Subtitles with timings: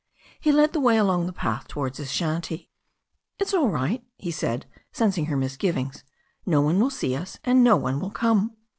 [0.39, 2.71] He led the way along the path towards his shanty.
[3.37, 6.03] "It's all right," he said, sensing her misgivings.
[6.43, 8.57] "No one will see us, and no one will come."